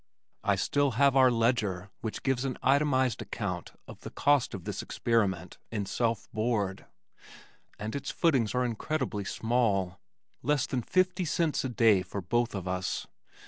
I 0.43 0.55
still 0.55 0.93
have 0.97 1.15
our 1.15 1.29
ledger 1.29 1.91
which 2.01 2.23
gives 2.23 2.43
an 2.43 2.57
itemized 2.63 3.21
account 3.21 3.73
of 3.87 3.99
the 3.99 4.09
cost 4.09 4.55
of 4.55 4.63
this 4.63 4.81
experiment 4.81 5.59
in 5.71 5.85
self 5.85 6.27
board, 6.31 6.87
and 7.77 7.95
its 7.95 8.09
footings 8.09 8.55
are 8.55 8.65
incredibly 8.65 9.25
small. 9.25 9.99
Less 10.41 10.65
than 10.65 10.81
fifty 10.81 11.23
cents 11.23 11.63
a 11.63 11.69
day 11.69 12.01
for 12.01 12.19
both 12.19 12.55
of 12.55 12.67
us! 12.67 13.05